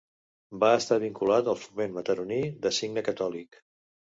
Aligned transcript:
Va 0.61 0.69
estar 0.77 0.97
vinculat 1.03 1.51
al 1.53 1.59
Foment 1.65 1.93
Mataroní, 1.99 2.41
de 2.65 2.73
signe 2.79 3.05
catòlic. 3.13 3.63